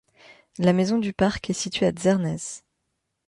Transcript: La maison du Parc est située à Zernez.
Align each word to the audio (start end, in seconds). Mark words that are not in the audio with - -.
La 0.57 0.73
maison 0.73 0.97
du 0.97 1.13
Parc 1.13 1.51
est 1.51 1.53
située 1.53 1.85
à 1.85 1.91
Zernez. 1.95 2.37